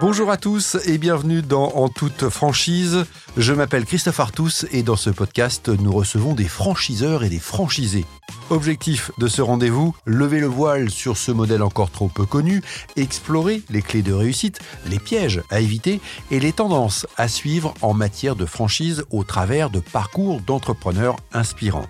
[0.00, 3.04] Bonjour à tous et bienvenue dans En toute franchise.
[3.36, 8.04] Je m'appelle Christophe Artus et dans ce podcast, nous recevons des franchiseurs et des franchisés.
[8.50, 12.62] Objectif de ce rendez-vous, lever le voile sur ce modèle encore trop peu connu,
[12.94, 17.92] explorer les clés de réussite, les pièges à éviter et les tendances à suivre en
[17.92, 21.88] matière de franchise au travers de parcours d'entrepreneurs inspirants.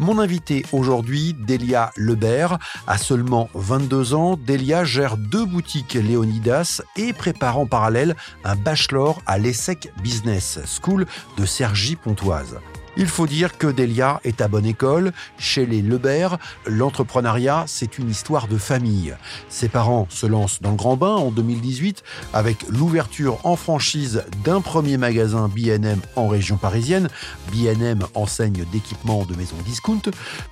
[0.00, 4.38] Mon invité aujourd'hui, Delia Lebert, a seulement 22 ans.
[4.38, 11.06] Delia gère deux boutiques Léonidas et prépare en parallèle un bachelor à l'ESSEC Business School
[11.36, 12.60] de Cergy-Pontoise.
[13.00, 15.12] Il faut dire que Delia est à bonne école.
[15.38, 16.36] Chez les Lebert,
[16.66, 19.16] l'entrepreneuriat, c'est une histoire de famille.
[19.48, 22.02] Ses parents se lancent dans le grand bain en 2018
[22.34, 27.08] avec l'ouverture en franchise d'un premier magasin BNM en région parisienne.
[27.50, 30.02] BNM enseigne d'équipements de maisons discount.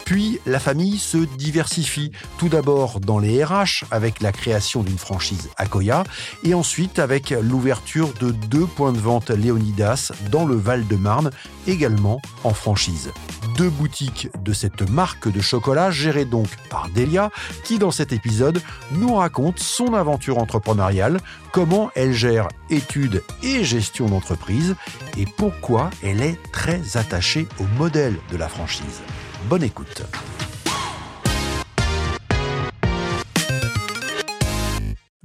[0.06, 2.12] Puis la famille se diversifie.
[2.39, 6.03] Tout d'abord dans les RH avec la création d'une franchise Akoya
[6.45, 11.30] et ensuite avec l'ouverture de deux points de vente Léonidas dans le Val-de-Marne,
[11.67, 13.12] également en franchise.
[13.56, 17.30] Deux boutiques de cette marque de chocolat gérées donc par Delia,
[17.64, 18.61] qui dans cet épisode
[18.92, 21.20] nous raconte son aventure entrepreneuriale,
[21.53, 24.77] comment elle gère études et gestion d'entreprise
[25.17, 29.02] et pourquoi elle est très attachée au modèle de la franchise.
[29.48, 30.02] Bonne écoute.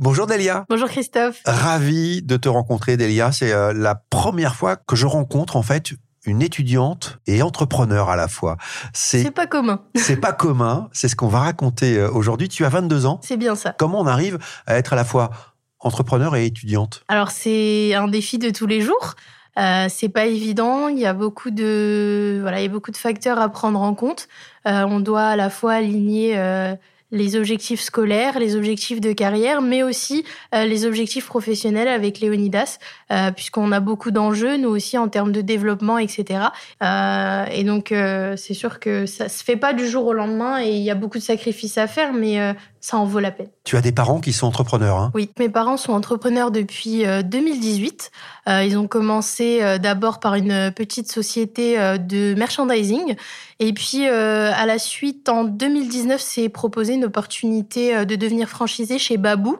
[0.03, 0.65] Bonjour Delia.
[0.67, 1.41] Bonjour Christophe.
[1.45, 3.31] Ravi de te rencontrer Delia.
[3.31, 5.93] C'est euh, la première fois que je rencontre en fait
[6.25, 8.57] une étudiante et entrepreneur à la fois.
[8.93, 9.81] C'est pas commun.
[9.95, 10.89] C'est pas commun.
[10.91, 12.49] C'est ce qu'on va raconter euh, aujourd'hui.
[12.49, 13.19] Tu as 22 ans.
[13.23, 13.75] C'est bien ça.
[13.77, 15.31] Comment on arrive à être à la fois
[15.79, 17.03] entrepreneur et étudiante?
[17.07, 19.15] Alors c'est un défi de tous les jours.
[19.59, 20.87] Euh, c'est pas évident.
[20.87, 23.93] Il y a beaucoup de voilà, il y a beaucoup de facteurs à prendre en
[23.93, 24.27] compte.
[24.67, 26.75] Euh, on doit à la fois aligner euh,
[27.13, 32.79] les objectifs scolaires, les objectifs de carrière, mais aussi euh, les objectifs professionnels avec Léonidas,
[33.11, 36.45] euh, puisqu'on a beaucoup d'enjeux, nous aussi, en termes de développement, etc.
[36.81, 40.61] Euh, et donc, euh, c'est sûr que ça se fait pas du jour au lendemain
[40.61, 43.31] et il y a beaucoup de sacrifices à faire, mais euh, ça en vaut la
[43.31, 43.47] peine.
[43.63, 44.97] Tu as des parents qui sont entrepreneurs.
[44.97, 45.11] Hein?
[45.15, 48.11] Oui, mes parents sont entrepreneurs depuis 2018.
[48.49, 53.15] Euh, ils ont commencé euh, d'abord par une petite société euh, de merchandising.
[53.61, 59.15] Et puis, à la suite, en 2019, s'est proposé une opportunité de devenir franchisé chez
[59.15, 59.59] Babou.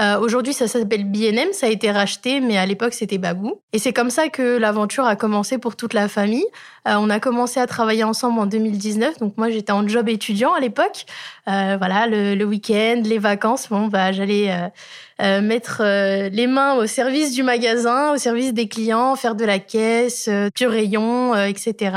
[0.00, 3.60] Euh, Aujourd'hui, ça s'appelle BNM, ça a été racheté, mais à l'époque, c'était Babou.
[3.72, 6.44] Et c'est comme ça que l'aventure a commencé pour toute la famille.
[6.88, 9.18] Euh, on a commencé à travailler ensemble en 2019.
[9.18, 11.06] Donc moi, j'étais en job étudiant à l'époque.
[11.48, 14.68] Euh, voilà, le, le week-end, les vacances, bon, bah, j'allais euh,
[15.22, 19.44] euh, mettre euh, les mains au service du magasin, au service des clients, faire de
[19.44, 21.96] la caisse, du rayon, etc.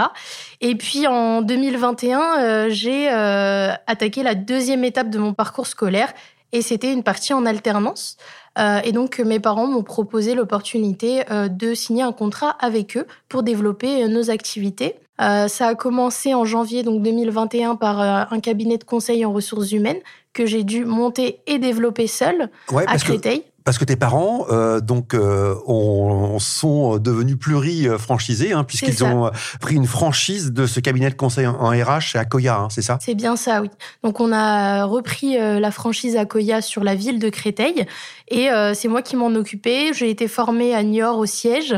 [0.61, 6.13] Et puis en 2021, j'ai attaqué la deuxième étape de mon parcours scolaire
[6.51, 8.17] et c'était une partie en alternance.
[8.57, 13.05] Euh, et donc mes parents m'ont proposé l'opportunité euh, de signer un contrat avec eux
[13.29, 14.95] pour développer euh, nos activités.
[15.19, 19.33] Euh, ça a commencé en janvier donc 2021 par euh, un cabinet de conseil en
[19.33, 19.99] ressources humaines
[20.33, 23.41] que j'ai dû monter et développer seul ouais, à Créteil.
[23.41, 23.45] Que...
[23.67, 29.29] Parce que tes parents, euh, donc, euh, ont, sont devenus pluri-franchisés, hein, puisqu'ils ont
[29.59, 32.97] pris une franchise de ce cabinet de conseil en RH Akoya, hein, c'est ça?
[33.01, 33.69] C'est bien ça, oui.
[34.05, 37.85] Donc, on a repris euh, la franchise Akoya sur la ville de Créteil,
[38.27, 39.91] et euh, c'est moi qui m'en occupais.
[39.93, 41.75] J'ai été formée à Niort au siège.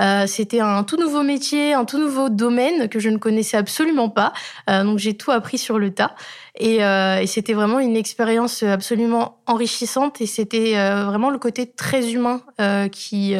[0.00, 4.08] Euh, C'était un tout nouveau métier, un tout nouveau domaine que je ne connaissais absolument
[4.08, 4.32] pas.
[4.68, 6.14] Euh, donc, j'ai tout appris sur le tas.
[6.58, 6.80] Et,
[7.26, 12.42] c'était vraiment une expérience absolument enrichissante et c'était vraiment le côté très humain
[12.90, 13.34] qui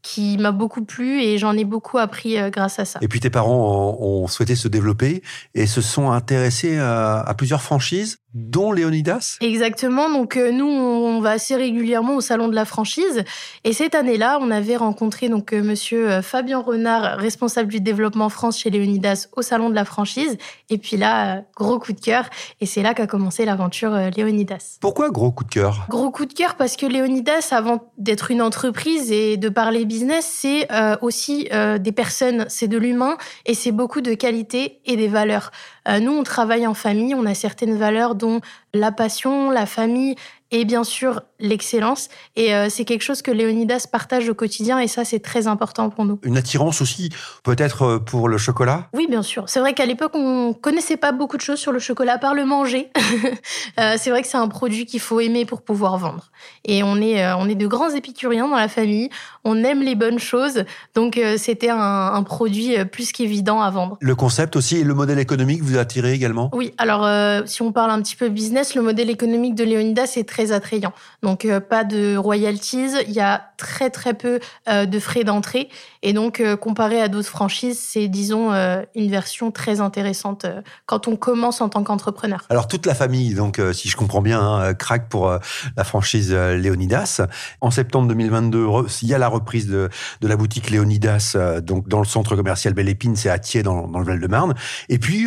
[0.00, 3.00] qui m'a beaucoup plu et j'en ai beaucoup appris grâce à ça.
[3.02, 5.22] Et puis tes parents ont, souhaité se développer
[5.54, 10.10] et se sont intéressés à plusieurs franchises dont Léonidas Exactement.
[10.10, 13.24] Donc euh, nous, on va assez régulièrement au salon de la franchise.
[13.64, 18.58] Et cette année-là, on avait rencontré donc euh, Monsieur Fabien Renard, responsable du développement France
[18.58, 20.36] chez Léonidas, au salon de la franchise.
[20.70, 22.28] Et puis là, gros coup de cœur.
[22.60, 24.78] Et c'est là qu'a commencé l'aventure euh, Léonidas.
[24.80, 25.86] Pourquoi gros coup de cœur?
[25.88, 30.28] Gros coup de cœur parce que Léonidas, avant d'être une entreprise et de parler business,
[30.30, 33.16] c'est euh, aussi euh, des personnes, c'est de l'humain
[33.46, 35.50] et c'est beaucoup de qualité et des valeurs.
[35.88, 38.40] Euh, nous, on travaille en famille, on a certaines valeurs dont
[38.74, 40.16] la passion, la famille
[40.50, 42.08] et bien sûr l'excellence.
[42.36, 45.90] Et euh, c'est quelque chose que Léonidas partage au quotidien et ça, c'est très important
[45.90, 46.18] pour nous.
[46.22, 47.10] Une attirance aussi,
[47.44, 48.88] peut-être euh, pour le chocolat?
[48.92, 49.44] Oui, bien sûr.
[49.46, 52.44] C'est vrai qu'à l'époque, on connaissait pas beaucoup de choses sur le chocolat, par le
[52.44, 52.90] manger.
[53.78, 56.30] euh, c'est vrai que c'est un produit qu'il faut aimer pour pouvoir vendre.
[56.64, 59.10] Et on est, euh, on est de grands épicuriens dans la famille.
[59.44, 60.64] On aime les bonnes choses.
[60.94, 63.96] Donc, c'était un, un, produit plus qu'évident à vendre.
[64.00, 66.50] Le concept aussi et le modèle économique vous a attiré également?
[66.52, 66.74] Oui.
[66.76, 67.08] Alors,
[67.46, 70.92] si on parle un petit peu business, le modèle économique de Leonidas est très attrayant.
[71.22, 75.68] Donc euh, pas de royalties, il y a très très peu euh, de frais d'entrée
[76.02, 78.52] et donc euh, comparé à d'autres franchises, c'est disons
[78.94, 80.46] une version très intéressante
[80.86, 82.44] quand on commence en tant qu'entrepreneur.
[82.50, 85.30] Alors toute la famille, donc si je comprends bien, hein, craque pour
[85.76, 87.20] la franchise Leonidas.
[87.60, 88.66] En septembre 2022,
[89.02, 89.88] il y a la reprise de,
[90.20, 93.88] de la boutique Leonidas donc dans le centre commercial Belle Épine, c'est à Thiers dans,
[93.88, 94.54] dans le Val-de-Marne.
[94.88, 95.26] Et puis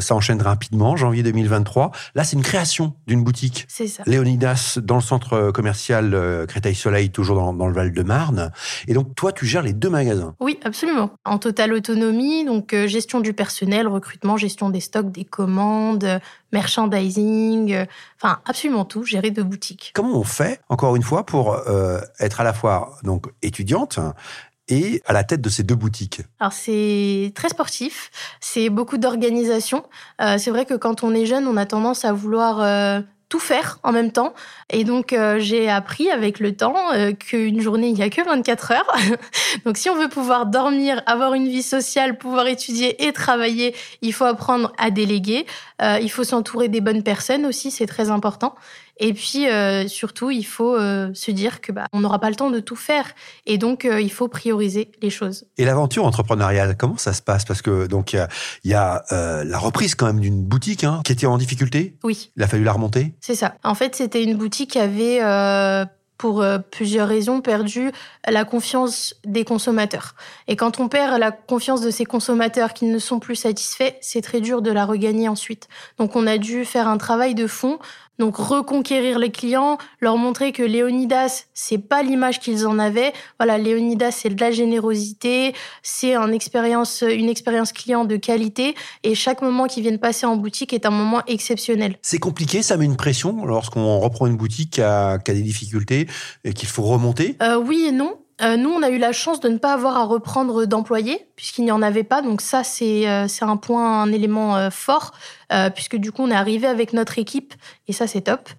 [0.00, 1.90] ça enchaîne rapidement, janvier 2023.
[2.14, 3.66] Là, c'est une création d'une boutique.
[3.68, 4.02] C'est ça.
[4.06, 8.52] Léonidas dans le centre commercial euh, Créteil-Soleil, toujours dans, le Val-de-Marne.
[8.86, 10.34] Et donc, toi, tu gères les deux magasins.
[10.40, 11.10] Oui, absolument.
[11.24, 16.20] En totale autonomie, donc euh, gestion du personnel, recrutement, gestion des stocks, des commandes,
[16.52, 17.84] merchandising, euh,
[18.20, 19.92] enfin absolument tout, gérer deux boutiques.
[19.94, 21.56] Comment on fait, encore une fois, pour
[22.18, 23.98] être à la fois donc étudiante
[24.68, 26.22] et à la tête de ces deux boutiques?
[26.40, 29.84] Alors c'est très sportif, c'est beaucoup d'organisation.
[30.20, 33.38] Euh, c'est vrai que quand on est jeune, on a tendance à vouloir euh, tout
[33.38, 34.34] faire en même temps.
[34.70, 36.74] Et donc, euh, j'ai appris avec le temps
[37.18, 38.96] qu'une journée, il n'y a que 24 heures.
[39.64, 44.12] donc, si on veut pouvoir dormir, avoir une vie sociale, pouvoir étudier et travailler, il
[44.12, 45.46] faut apprendre à déléguer.
[45.80, 48.54] il faut s'entourer des bonnes personnes aussi, c'est très important.
[48.98, 52.36] Et puis euh, surtout, il faut euh, se dire que bah, on n'aura pas le
[52.36, 53.06] temps de tout faire,
[53.46, 55.46] et donc euh, il faut prioriser les choses.
[55.56, 57.44] Et l'aventure entrepreneuriale, comment ça se passe?
[57.44, 61.26] Parce que donc il y a, la reprise quand même d'une boutique hein, qui était
[61.26, 61.96] en difficulté.
[62.02, 62.30] Oui.
[62.36, 63.14] Il a fallu la remonter.
[63.20, 63.54] C'est ça.
[63.62, 65.20] En fait, c'était une boutique qui avait
[66.16, 67.92] pour plusieurs raisons, perdu
[68.26, 70.14] la confiance des consommateurs.
[70.48, 74.22] Et quand on perd la confiance de ces consommateurs qui ne sont plus satisfaits, c'est
[74.22, 75.68] très dur de la regagner ensuite.
[75.98, 77.78] Donc on a dû faire un travail de fond
[78.18, 83.12] donc reconquérir les clients, leur montrer que Léonidas, c'est pas l'image qu'ils en avaient.
[83.38, 88.74] Voilà, Léonidas, c'est de la générosité, c'est une expérience, une expérience client de qualité,
[89.04, 91.96] et chaque moment qu'ils viennent passer en boutique est un moment exceptionnel.
[92.02, 96.08] C'est compliqué, ça met une pression lorsqu'on reprend une boutique qui a, des difficultés
[96.44, 97.36] et qu'il faut remonter?
[97.42, 98.18] Euh, oui et non.
[98.40, 101.64] Euh, nous, on a eu la chance de ne pas avoir à reprendre d'employés, puisqu'il
[101.64, 102.22] n'y en avait pas.
[102.22, 105.12] Donc ça, c'est euh, un point, un élément euh, fort,
[105.74, 107.54] puisque du coup, on est arrivé avec notre équipe,
[107.86, 108.50] et ça, c'est top.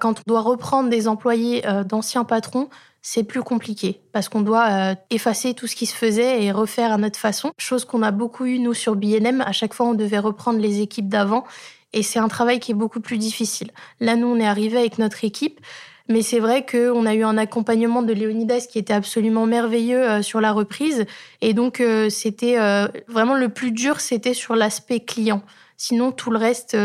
[0.00, 2.70] quand on doit reprendre des employés d'anciens patrons,
[3.02, 6.96] c'est plus compliqué, parce qu'on doit effacer tout ce qui se faisait et refaire à
[6.96, 7.52] notre façon.
[7.58, 9.42] Chose qu'on a beaucoup eu, nous, sur BNM.
[9.42, 11.44] À chaque fois, on devait reprendre les équipes d'avant,
[11.92, 13.70] et c'est un travail qui est beaucoup plus difficile.
[14.00, 15.60] Là, nous, on est arrivé avec notre équipe.
[16.12, 20.20] Mais c'est vrai qu'on a eu un accompagnement de Léonidas qui était absolument merveilleux euh,
[20.20, 21.06] sur la reprise.
[21.40, 25.42] Et donc, euh, c'était euh, vraiment le plus dur, c'était sur l'aspect client.
[25.78, 26.76] Sinon, tout le reste,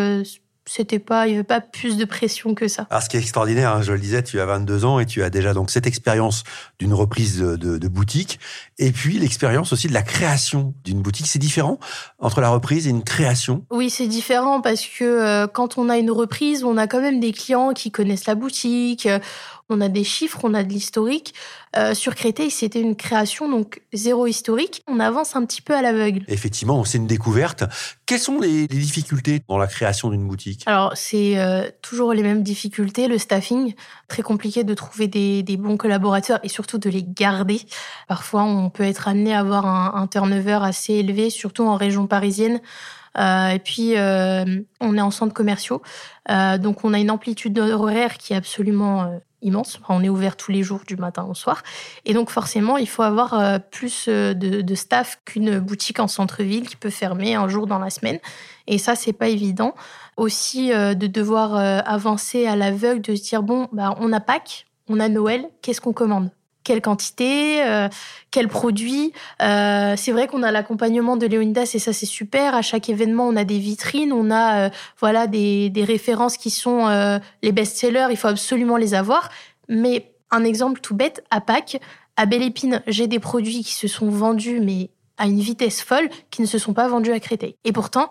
[0.68, 2.88] c'était pas, il n'y avait pas plus de pression que ça.
[2.90, 5.24] Alors, ce qui est extraordinaire, hein, je le disais, tu as 22 ans et tu
[5.24, 6.44] as déjà donc cette expérience
[6.80, 8.40] d'une reprise de, boutique
[8.80, 11.28] et puis l'expérience aussi de la création d'une boutique.
[11.28, 11.80] C'est différent
[12.20, 13.66] entre la reprise et une création?
[13.72, 17.22] Oui, c'est différent parce que euh, quand on a une reprise, on a quand même
[17.22, 19.08] des clients qui connaissent la boutique
[19.70, 21.34] on a des chiffres, on a de l'historique.
[21.76, 24.82] Euh, sur Créteil, c'était une création, donc zéro historique.
[24.88, 26.24] On avance un petit peu à l'aveugle.
[26.28, 27.64] Effectivement, c'est une découverte.
[28.06, 30.64] Quelles sont les, difficultés dans la création d'une boutique?
[30.66, 33.08] Alors, c'est euh, toujours les mêmes difficultés.
[33.08, 33.74] Le staffing,
[34.08, 37.62] très compliqué de trouver des, bons collaborateurs et surtout de les garder.
[38.08, 42.62] Parfois, on peut être amené à avoir un, turnover assez élevé, surtout en région parisienne.
[43.18, 43.96] Euh, et puis,
[44.80, 45.82] on est en centre commerciaux.
[46.30, 49.80] donc, on a une amplitude horaire qui est absolument immense.
[49.90, 51.64] On est ouvert tous les jours du matin au soir.
[52.06, 56.68] Et donc forcément, il faut avoir euh, plus euh, de, staff qu'une boutique en centre-ville
[56.68, 58.20] qui peut fermer un jour dans la semaine.
[58.68, 59.76] Et ça, c'est pas évident.
[60.18, 64.66] Aussi euh, de devoir avancer à l'aveugle, de se dire bon, bah, on a Pâques,
[64.90, 66.32] on a Noël, qu'est-ce qu'on commande?
[66.68, 67.88] Quelle quantité, euh,
[68.30, 69.14] quel produit.
[69.42, 72.56] Euh, c'est vrai qu'on a l'accompagnement de Léonidas et ça c'est super.
[72.56, 74.70] À chaque événement, on a des vitrines, on a euh,
[75.00, 76.88] voilà des, références qui sont
[77.42, 78.08] les best-sellers.
[78.10, 79.30] Il faut absolument les avoir.
[79.70, 81.80] Mais un exemple tout bête à Pâques,
[82.18, 86.10] à Belle Épine, j'ai des produits qui se sont vendus mais à une vitesse folle
[86.30, 87.56] qui ne se sont pas vendus à Créteil.
[87.64, 88.10] Et pourtant,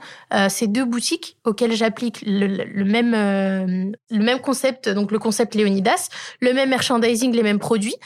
[0.49, 6.09] ces deux boutiques auxquelles j'applique le, même, le même concept, donc le concept Léonidas,
[6.41, 7.97] le même merchandising, les mêmes produits,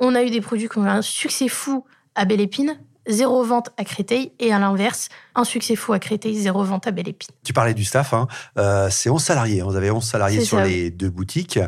[0.00, 1.84] on a eu des produits qui ont eu un succès fou
[2.14, 6.36] à Belle Épine, zéro vente à Créteil, et à l'inverse, un succès fou à Créteil,
[6.36, 7.30] zéro vente à Belle Épine.
[7.44, 8.26] Tu parlais du staff, hein.
[8.58, 9.62] Euh, c'est 11 salariés.
[9.62, 11.58] Vous avez 11 salariés sur les deux boutiques.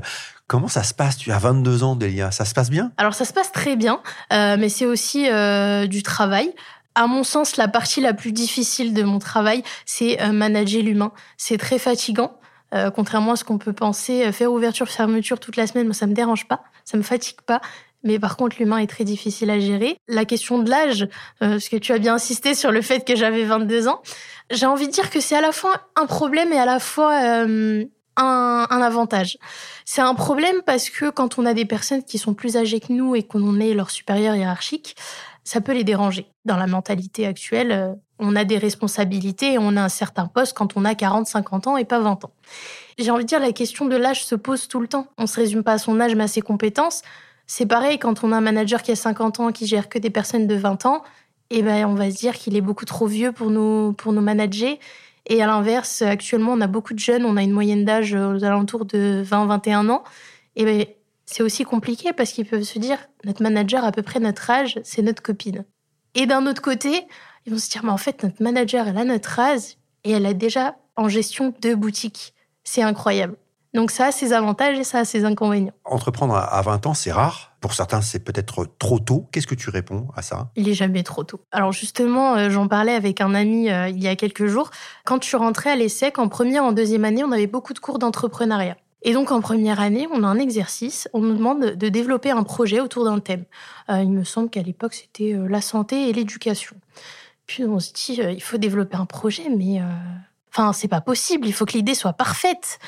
[0.47, 1.17] Comment ça se passe?
[1.17, 2.31] Tu as 22 ans, Delia.
[2.31, 2.91] Ça se passe bien?
[2.97, 4.01] Alors, ça se passe très bien,
[4.33, 6.53] euh, mais c'est aussi euh, du travail.
[6.95, 11.13] À mon sens, la partie la plus difficile de mon travail, c'est manager l'humain.
[11.37, 12.33] C'est très fatigant.
[12.97, 16.15] contrairement à ce qu'on peut penser, faire ouverture, fermeture toute la semaine, moi, ça me
[16.15, 17.61] dérange pas, ça me fatigue pas.
[18.09, 19.99] Mais par contre, l'humain est très difficile à gérer.
[20.09, 21.03] La question de l'âge,
[21.43, 24.00] euh, parce que tu as bien insisté sur le fait que j'avais 22 ans,
[24.50, 27.21] j'ai envie de dire que c'est à la fois un problème et à la fois
[27.23, 27.85] euh,
[28.17, 29.37] un, avantage.
[29.85, 32.95] C'est un problème parce que quand on a des personnes qui sont plus âgées que
[32.95, 34.97] nous et qu'on est leur supérieur hiérarchique,
[35.45, 36.27] ça peut les déranger.
[36.47, 40.57] Dans la mentalité actuelle, euh, on a des responsabilités et on a un certain poste
[40.57, 42.33] quand on a 40, 50 ans et pas 20 ans.
[42.99, 45.09] J'ai envie de dire, la question de l'âge se pose tout le temps.
[45.19, 47.03] On se résume pas à son âge, mais à ses compétences.
[47.49, 50.11] C'est pareil quand on a un manager qui a 50 ans, qui gère que des
[50.11, 51.02] personnes de 20 ans,
[51.50, 54.21] eh ben on va se dire qu'il est beaucoup trop vieux pour nous, pour nous
[54.21, 54.76] manager.
[55.26, 58.45] Et à l'inverse, actuellement, on a beaucoup de jeunes, on a une moyenne d'âge aux
[58.45, 60.05] alentours de 20-21 ans.
[60.57, 60.85] Et ben,
[61.25, 64.78] c'est aussi compliqué parce qu'ils peuvent se dire, notre manager à peu près notre âge,
[64.85, 65.64] c'est notre copine.
[66.14, 67.07] Et d'un autre côté,
[67.47, 70.26] ils vont se dire, mais en fait, notre manager, elle a notre âge et elle
[70.26, 72.35] a déjà en gestion deux boutiques.
[72.64, 73.37] C'est incroyable.
[73.75, 75.73] Donc ça a ses avantages et ça a ses inconvénients.
[75.85, 77.53] Entreprendre à 20 ans, c'est rare.
[77.61, 79.27] Pour certains, c'est peut-être trop tôt.
[79.31, 80.51] Qu'est-ce que tu réponds à ça?
[80.57, 81.41] Il est jamais trop tôt.
[81.53, 84.71] Alors justement, euh, j'en parlais avec un ami euh, il y a quelques jours.
[85.05, 87.79] Quand je suis rentrée à l'ESSEC, en première, en deuxième année, on avait beaucoup de
[87.79, 88.77] cours d'entrepreneuriat.
[89.03, 92.43] Et donc en première année, on a un exercice, on nous demande de développer un
[92.45, 93.45] projet autour d'un thème.
[93.91, 96.75] Euh, il me semble qu'à l'époque, c'était la santé et l'éducation.
[97.47, 99.81] Puis on se dit, il faut développer un projet, mais
[100.53, 102.79] enfin, c'est pas possible, il faut que l'idée soit parfaite.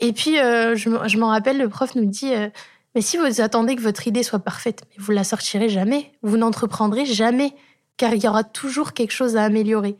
[0.00, 2.48] Et puis, euh, je, m'en rappelle, le prof nous dit euh,
[2.94, 7.04] Mais si vous attendez que votre idée soit parfaite, vous la sortirez jamais, vous n'entreprendrez
[7.04, 7.54] jamais,
[7.96, 9.96] car il y aura toujours quelque chose à améliorer.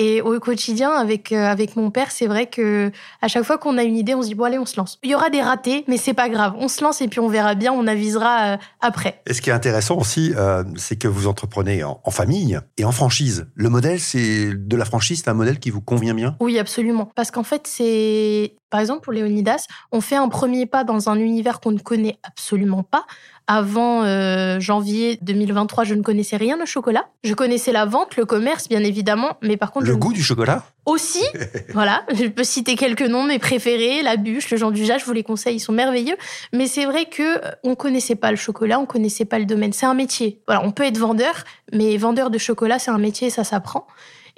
[0.00, 3.76] Et au quotidien, avec, euh, avec mon père, c'est vrai que à chaque fois qu'on
[3.78, 5.00] a une idée, on se dit, bon, allez, on se lance.
[5.02, 6.54] Il y aura des ratés, mais c'est pas grave.
[6.56, 9.20] On se lance et puis on verra bien, on avisera euh, après.
[9.26, 12.92] Et ce qui est intéressant aussi, euh, c'est que vous entreprenez en, famille et en
[12.92, 13.48] franchise.
[13.56, 16.36] Le modèle, c'est de la franchise, c'est un modèle qui vous convient bien?
[16.38, 17.10] Oui, absolument.
[17.16, 21.16] Parce qu'en fait, c'est par exemple, pour Léonidas, on fait un premier pas dans un
[21.16, 23.06] univers qu'on ne connaît absolument pas.
[23.46, 27.08] Avant euh, janvier 2023, je ne connaissais rien au chocolat.
[27.24, 29.86] Je connaissais la vente, le commerce, bien évidemment, mais par contre...
[29.86, 30.64] Le goût du chocolat?
[30.84, 31.24] Aussi,
[31.72, 32.04] voilà.
[32.12, 35.22] Je peux citer quelques noms, mes préférés, la bûche, le Jean du je vous les
[35.22, 36.16] conseille, ils sont merveilleux.
[36.52, 39.72] Mais c'est vrai que euh, on connaissait pas le chocolat, on connaissait pas le domaine.
[39.72, 40.42] C'est un métier.
[40.46, 43.86] Voilà, on peut être vendeur, mais vendeur de chocolat, c'est un métier, ça s'apprend.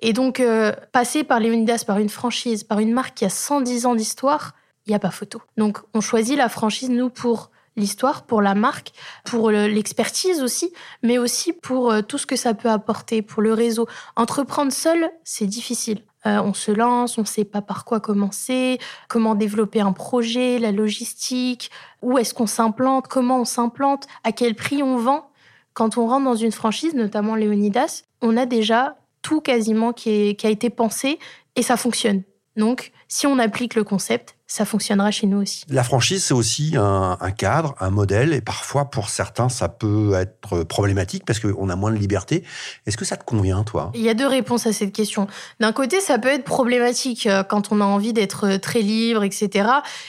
[0.00, 3.87] Et donc, euh, passer par Léonidas, par une franchise, par une marque qui a 110
[3.87, 4.54] ans d'histoire,
[4.87, 5.42] il n'y a pas photo.
[5.57, 8.92] Donc, on choisit la franchise, nous, pour l'histoire, pour la marque,
[9.25, 13.52] pour l'expertise aussi, mais aussi pour euh, tout ce que ça peut apporter, pour le
[13.52, 13.87] réseau.
[14.16, 16.02] Entreprendre seul, c'est difficile.
[16.26, 18.78] Euh, on se lance, on ne sait pas par quoi commencer,
[19.09, 21.71] comment développer un projet, la logistique,
[22.02, 25.30] où est-ce qu'on s'implante, comment on s'implante, à quel prix on vend.
[25.73, 30.46] Quand on rentre dans une franchise, notamment Léonidas, on a déjà tout quasiment qui, qui
[30.46, 31.18] a été pensé
[31.56, 32.22] et ça fonctionne.
[32.56, 35.62] Donc, si on applique le concept, ça fonctionnera chez nous aussi.
[35.68, 40.64] La franchise, c'est aussi un, cadre, un modèle, et parfois, pour certains, ça peut être
[40.64, 42.42] problématique parce qu'on a moins de liberté.
[42.84, 43.92] Est-ce que ça te convient, toi?
[43.94, 45.28] Il y a deux réponses à cette question.
[45.60, 49.22] D'un côté, ça peut être problématique euh, quand on a envie d'être euh, très libre,
[49.22, 49.68] etc.,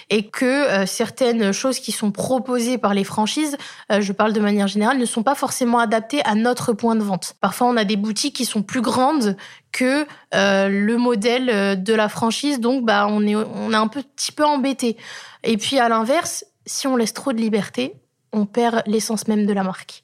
[0.10, 3.58] et que euh, certaines choses qui sont proposées par les franchises,
[3.92, 7.36] je parle de manière générale, ne sont pas forcément adaptées à notre point de vente.
[7.42, 9.38] Parfois, on a des boutiques qui sont plus grandes
[9.72, 14.46] que le modèle de la franchise, donc bah, on est, on est un petit peu
[14.46, 14.98] embêté.
[15.44, 17.94] Et puis à l'inverse, si on laisse trop de liberté,
[18.34, 20.04] on perd l'essence même de la marque.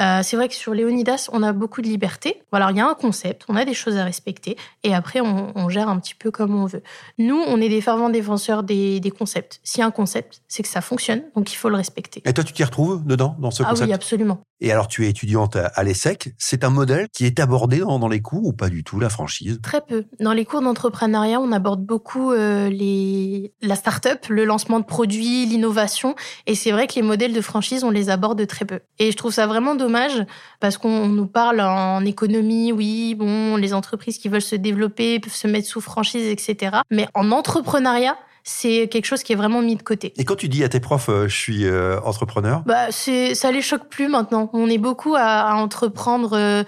[0.00, 2.42] Euh, c'est vrai que sur Léonidas, on a beaucoup de liberté.
[2.50, 5.68] Voilà, il y a un concept, on a des choses à respecter, et après, on,
[5.68, 6.82] gère un petit peu comme on veut.
[7.18, 9.60] Nous, on est des fervents défenseurs des, concepts.
[9.62, 12.22] S'il y a un concept, c'est que ça fonctionne, donc il faut le respecter.
[12.24, 14.42] Et toi, tu t'y retrouves dedans, dans ce concept Ah oui, absolument.
[14.60, 16.34] Et alors, tu es étudiante à l'ESSEC.
[16.38, 19.58] C'est un modèle qui est abordé dans, les cours ou pas du tout, la franchise?
[19.60, 20.04] Très peu.
[20.20, 23.52] Dans les cours d'entrepreneuriat, on aborde beaucoup euh, les...
[23.60, 26.14] la start-up, le lancement de produits, l'innovation.
[26.46, 28.80] Et c'est vrai que les modèles de franchise, on les aborde très peu.
[29.00, 30.24] Et je trouve ça vraiment dommage
[30.60, 35.32] parce qu'on nous parle en économie, oui, bon, les entreprises qui veulent se développer peuvent
[35.32, 36.78] se mettre sous franchise, etc.
[36.90, 40.12] Mais en entrepreneuriat, c'est quelque chose qui est vraiment mis de côté.
[40.16, 42.62] Et quand tu dis à tes profs, euh, je suis euh, entrepreneur?
[42.66, 44.50] Bah, Ça les choque plus maintenant.
[44.52, 46.36] On est beaucoup à, entreprendre.
[46.36, 46.64] Euh,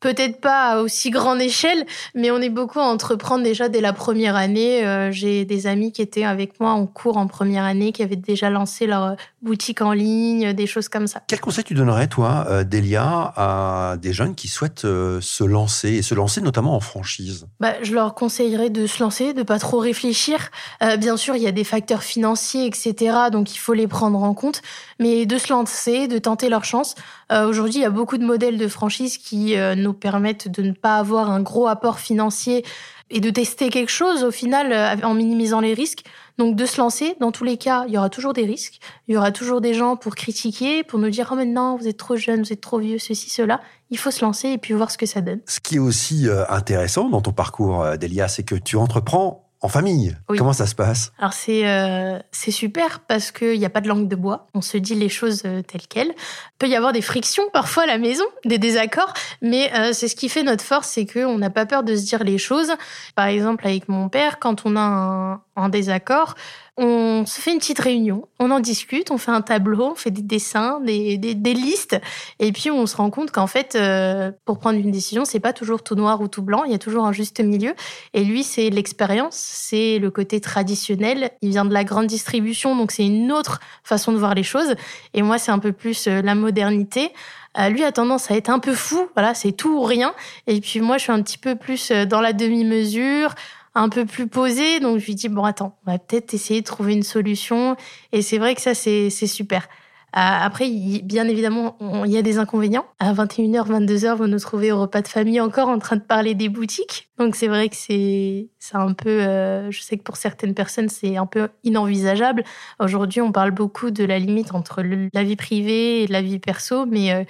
[0.00, 3.92] peut-être pas à aussi grande échelle, mais on est beaucoup à entreprendre déjà dès la
[3.92, 4.86] première année.
[4.86, 8.16] Euh, j'ai des amis qui étaient avec moi en cours en première année, qui avaient
[8.16, 11.22] déjà lancé leur boutique en ligne, des choses comme ça.
[11.26, 15.88] Quel conseil tu donnerais, toi, euh, Delia, à des jeunes qui souhaitent euh, se lancer,
[15.94, 17.46] et se lancer notamment en franchise?
[17.58, 20.50] Bah, Je leur conseillerais de se lancer, de pas trop réfléchir.
[20.98, 24.34] bien sûr, il y a des facteurs financiers, etc., donc il faut les prendre en
[24.34, 24.62] compte,
[24.98, 26.94] mais de se lancer, de tenter leur chance.
[27.30, 29.54] Aujourd'hui, il y a beaucoup de modèles de franchise qui
[29.88, 32.64] nous permettent de ne pas avoir un gros apport financier
[33.10, 36.04] et de tester quelque chose au final euh, en minimisant les risques.
[36.36, 38.78] Donc de se lancer, dans tous les cas, il y aura toujours des risques.
[39.08, 41.96] Il y aura toujours des gens pour critiquer, pour nous dire oh maintenant vous êtes
[41.96, 43.60] trop jeune, vous êtes trop vieux, ceci, cela.
[43.90, 45.40] Il faut se lancer et puis voir ce que ça donne.
[45.46, 49.47] Ce qui est aussi euh, intéressant dans ton parcours, euh, Delia, c'est que tu entreprends
[49.60, 50.16] en famille.
[50.28, 50.38] Oui.
[50.38, 51.12] Comment ça se passe?
[51.18, 54.46] Alors c'est euh, c'est super parce qu'il n'y a pas de langue de bois.
[54.54, 56.14] On se dit les choses euh, telles quelles.
[56.14, 59.12] Il peut y avoir des frictions parfois à la maison, des désaccords,
[59.42, 62.04] mais euh, c'est ce qui fait notre force, c'est qu'on n'a pas peur de se
[62.04, 62.72] dire les choses.
[63.16, 66.34] Par exemple, avec mon père, quand on a un, un désaccord,
[66.78, 70.12] on se fait une petite réunion, on en discute, on fait un tableau, on fait
[70.12, 72.00] des dessins, des, des, des listes,
[72.38, 75.52] et puis on se rend compte qu'en fait, euh, pour prendre une décision, c'est pas
[75.52, 77.74] toujours tout noir ou tout blanc, il y a toujours un juste milieu.
[78.14, 81.32] Et lui, c'est l'expérience, c'est le côté traditionnel.
[81.42, 84.76] Il vient de la grande distribution, donc c'est une autre façon de voir les choses.
[85.14, 87.12] Et moi, c'est un peu plus euh, la modernité.
[87.58, 90.14] Euh, lui a tendance à être un peu fou, voilà, c'est tout ou rien.
[90.46, 93.34] Et puis moi, je suis un petit peu plus euh, dans la demi-mesure,
[93.78, 94.80] un peu plus posée.
[94.80, 97.76] Donc je lui dis bon, attends, on va peut-être essayer de trouver une solution.
[98.12, 99.68] Et c'est vrai que ça, c'est super.
[100.16, 100.70] Euh, après,
[101.02, 102.86] bien évidemment, il y a des inconvénients.
[102.98, 106.34] À 21h, 22h, vous nous trouvez au repas de famille encore en train de parler
[106.34, 107.10] des boutiques.
[107.18, 111.18] Donc c'est vrai que c'est un peu, euh, je sais que pour certaines personnes, c'est
[111.18, 112.42] un peu inenvisageable.
[112.80, 116.86] Aujourd'hui, on parle beaucoup de la limite entre la vie privée et la vie perso,
[116.86, 117.24] mais euh,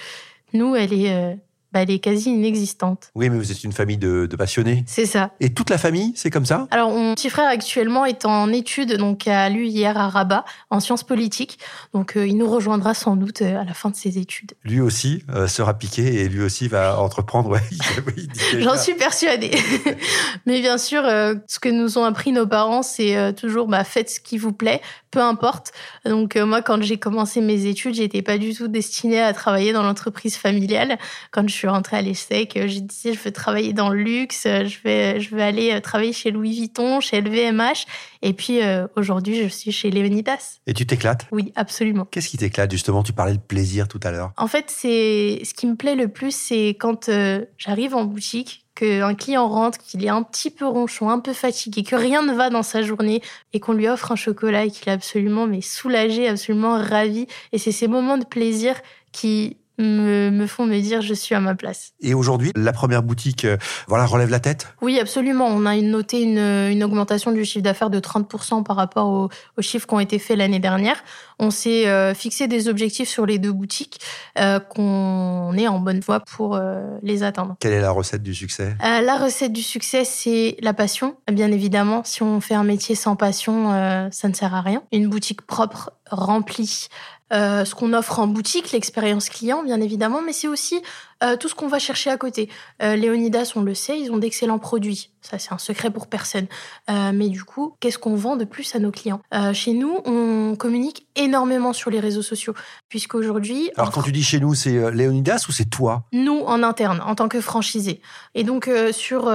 [0.53, 1.37] nous, elle est,
[1.73, 3.11] bah, elle est quasi inexistante.
[3.15, 4.85] Oui, mais vous êtes une famille de, de passionnés.
[4.87, 5.33] C'est ça.
[5.41, 6.67] Et toute la famille, c'est comme ça?
[6.71, 10.81] Alors, mon petit frère actuellement est en études, donc a lu hier à Rabat en
[10.81, 11.59] sciences politiques.
[11.93, 14.53] Donc, euh, il nous rejoindra sans doute euh, à la fin de ses études.
[14.65, 17.49] Lui aussi euh, sera piqué et lui aussi va entreprendre.
[17.49, 17.63] Ouais.
[18.59, 19.51] J'en suis persuadée.
[20.47, 24.11] Mais bien sûr, euh, ce que nous ont appris nos parents, c'est toujours bah, faites
[24.11, 25.73] ce qui vous plaît, peu importe.
[26.05, 29.83] Donc moi, quand j'ai commencé mes études, j'étais pas du tout destinée à travailler dans
[29.83, 30.99] l'entreprise familiale.
[31.31, 34.47] Quand je suis rentrée à l'ESSEC, euh, j'ai dit je veux travailler dans le luxe,
[34.47, 37.87] euh, je vais, je vais aller euh, travailler chez Louis Vuitton, chez LVMH.
[38.23, 40.59] Et puis euh, aujourd'hui, je suis chez Léonidas.
[40.67, 41.27] Et tu t'éclates?
[41.31, 42.07] Oui, absolument.
[42.11, 42.71] Qu'est-ce qui t'éclate?
[42.71, 44.33] Justement Tu parlais de plaisir tout à l'heure.
[44.37, 48.65] En fait, c'est ce qui me plaît le plus, c'est quand euh, j'arrive en boutique,
[48.75, 52.33] qu'un client rentre, qu'il est un petit peu ronchon, un peu fatigué, que rien ne
[52.33, 53.23] va dans sa journée
[53.53, 57.27] et qu'on lui offre un chocolat et qu'il est absolument mais soulagé, absolument ravi.
[57.53, 58.77] Et c'est ces moments de plaisir
[59.11, 61.93] qui me, me font me dire je suis à ma place.
[62.01, 64.75] Et aujourd'hui, la première boutique, euh, voilà, relève la tête?
[64.83, 65.47] Oui, absolument.
[65.47, 69.63] On a noté une, une augmentation du chiffre d'affaires de 30% par rapport aux, aux
[69.63, 71.03] chiffres qui ont été faits l'année dernière.
[71.39, 74.01] On s'est euh, fixé des objectifs sur les deux boutiques
[74.39, 77.57] euh, qu'on est en bonne voie pour euh, les atteindre.
[77.61, 78.77] Quelle est la recette du succès?
[78.81, 81.17] La recette du succès, c'est la passion.
[81.31, 83.71] Bien évidemment, si on fait un métier sans passion,
[84.11, 84.83] ça ne sert à rien.
[84.93, 86.89] Une boutique propre, remplie,
[87.33, 90.81] euh, ce qu'on offre en boutique, l'expérience client, bien évidemment, mais c'est aussi
[91.23, 92.49] euh, tout ce qu'on va chercher à côté.
[92.83, 95.11] Euh, Léonidas, on le sait, ils ont d'excellents produits.
[95.21, 96.47] Ça, c'est un secret pour personne.
[96.91, 99.21] Euh, mais du coup, qu'est-ce qu'on vend de plus à nos clients
[99.53, 102.55] Chez nous, on communique énormément sur les réseaux sociaux,
[102.89, 103.71] puisqu'aujourd'hui...
[103.77, 106.05] Alors quand tu dis chez nous, c'est Léonidas ou c'est toi?
[106.13, 108.01] Nous en interne en tant que franchisé.
[108.35, 109.29] Et donc sur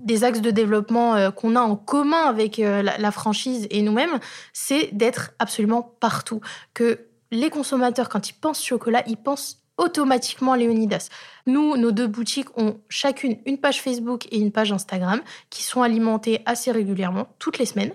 [0.00, 3.82] des axes de développement euh, qu'on a en commun avec euh, la, la franchise et
[3.82, 4.18] nous-mêmes,
[4.52, 6.40] c'est d'être absolument partout.
[6.74, 11.08] Que les consommateurs, quand ils pensent chocolat, ils pensent automatiquement Léonidas.
[11.46, 15.82] Nous, nos deux boutiques ont chacune une page Facebook et une page Instagram qui sont
[15.82, 17.92] alimentées assez régulièrement, toutes les semaines.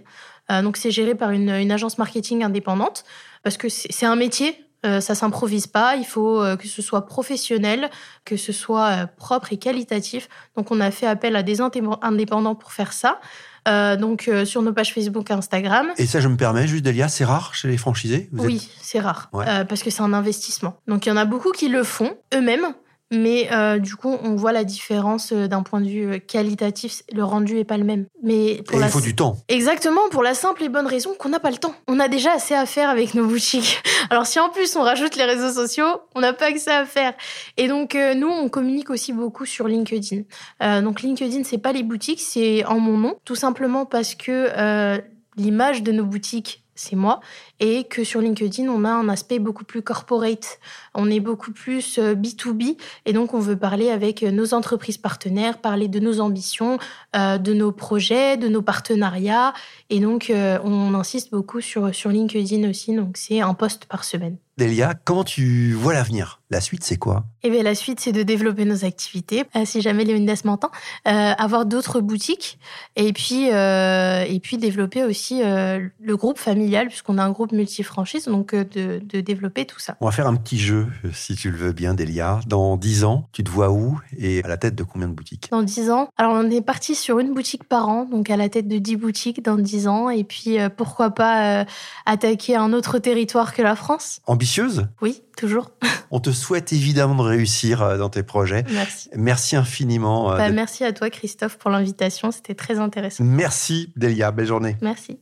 [0.52, 3.04] Euh, donc c'est géré par une, agence marketing indépendante
[3.43, 4.64] parce que c'est un métier.
[4.86, 7.89] Euh, ça s'improvise pas, il faut euh, que ce soit professionnel,
[8.24, 10.30] que ce soit euh, propre et qualitatif.
[10.56, 13.19] Donc on a fait appel à des indé- indépendants pour faire ça.
[13.67, 15.88] Euh, donc euh, sur nos pages Facebook et Instagram.
[15.98, 18.30] Et ça, je me permets, juste Delia, c'est rare chez les franchisés?
[18.32, 19.45] Vous êtes- Oui, c'est rare, Ouais.
[19.48, 20.78] euh, parce que c'est un investissement.
[20.88, 22.67] Donc il y en a beaucoup qui le font eux-mêmes,
[23.12, 27.04] mais euh, du coup on voit la différence euh, d'un point de vue euh, qualitatif.
[27.13, 28.06] Le rendu est pas le même.
[28.24, 29.38] Mais Et pour la il faut du temps.
[29.48, 31.76] Exactement, pour la simple et bonne raison qu'on n'a pas le temps.
[31.88, 33.82] On a déjà assez à faire avec nos boutiques.
[34.10, 36.86] Alors si en plus on rajoute les réseaux sociaux, on n'a pas que ça à
[36.86, 37.13] faire.
[37.58, 40.24] Et donc euh, nous, on communique aussi beaucoup sur LinkedIn.
[40.63, 45.02] Euh, donc LinkedIn, c'est pas les boutiques, c'est en mon nom, tout simplement parce que
[45.38, 47.22] l'image de nos boutiques c'est moi,
[47.60, 50.60] et que sur LinkedIn, on a un aspect beaucoup plus corporate.
[50.94, 54.98] On est beaucoup plus euh, B2B, et donc on veut parler avec euh, nos entreprises
[54.98, 56.78] partenaires, parler de nos ambitions,
[57.15, 59.54] euh, de nos projets, de nos partenariats,
[59.89, 64.04] et donc euh, on insiste beaucoup sur, sur LinkedIn aussi, donc c'est un post par
[64.04, 64.38] semaine.
[64.58, 66.41] Delia, comment tu vois l'avenir?
[66.50, 67.26] La suite, c'est quoi?
[67.44, 70.72] Et bien la suite, c'est de développer nos activités, euh, si jamais Léonidas m'entend,
[71.08, 72.58] euh, avoir d'autres boutiques,
[72.96, 77.45] et puis, euh, et puis développer aussi euh, le groupe familial, puisqu'on a un groupe
[77.54, 79.96] multi-franchise, donc euh, de, de développer tout ça.
[80.02, 82.40] On va faire un petit jeu, euh, si tu le veux bien, Delia.
[82.48, 85.50] Dans 10 ans, tu te vois où et à la tête de combien de boutiques?
[85.52, 88.50] Dans 10 ans, alors on est parti sur une boutique par an, donc à la
[88.50, 91.66] tête de 10 boutiques dans 10 ans, et puis euh, pourquoi pas euh,
[92.06, 94.20] attaquer un autre territoire que la France?
[94.26, 94.88] Ambitieuse?
[95.02, 95.72] Oui, toujours.
[96.12, 98.64] On te souhaite évidemment de réussir dans tes projets.
[98.72, 99.10] Merci.
[99.16, 100.30] Merci infiniment.
[100.30, 102.32] bah, Merci à toi, Christophe, pour l'invitation.
[102.32, 103.24] C'était très intéressant.
[103.24, 104.32] Merci, Delia.
[104.32, 104.78] Belle journée.
[104.82, 105.18] Merci.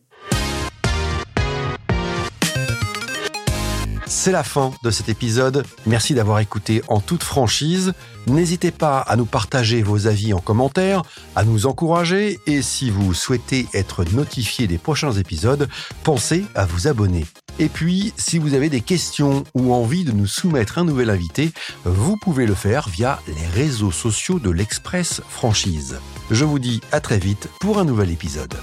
[4.24, 5.66] C'est la fin de cet épisode.
[5.86, 7.92] Merci d'avoir écouté en toute franchise.
[8.26, 11.02] N'hésitez pas à nous partager vos avis en commentaire,
[11.36, 15.68] à nous encourager et si vous souhaitez être notifié des prochains épisodes,
[16.06, 17.26] pensez à vous abonner.
[17.60, 21.52] Et puis, si vous avez des questions ou envie de nous soumettre un nouvel invité,
[21.84, 26.00] vous pouvez le faire via les réseaux sociaux de l'Express Franchise.
[26.32, 28.56] Je vous dis à très vite pour un nouvel épisode.